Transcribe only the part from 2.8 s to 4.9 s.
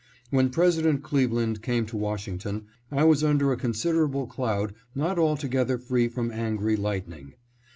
I was under a considerable cloud